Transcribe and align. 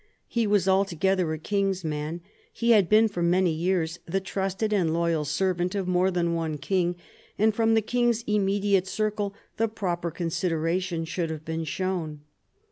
He 0.27 0.47
was 0.47 0.67
altogether 0.67 1.31
a 1.31 1.37
"king's 1.37 1.83
man." 1.83 2.21
He 2.51 2.71
had 2.71 2.89
been 2.89 3.07
for 3.07 3.21
many 3.21 3.51
years 3.51 3.99
the 4.07 4.19
trusted 4.19 4.73
and 4.73 4.91
loyal 4.91 5.25
servant 5.25 5.75
of 5.75 5.87
more 5.87 6.09
than 6.09 6.33
one 6.33 6.57
king; 6.57 6.95
and 7.37 7.53
from 7.53 7.75
the 7.75 7.83
king's 7.83 8.23
immediate 8.25 8.87
circle 8.87 9.35
the 9.57 9.67
proper 9.67 10.09
consideration 10.09 11.05
should 11.05 11.29
have 11.29 11.45
been 11.45 11.65
shown. 11.65 12.21